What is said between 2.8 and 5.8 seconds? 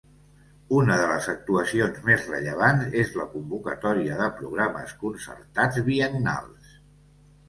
és la convocatòria de programes concertats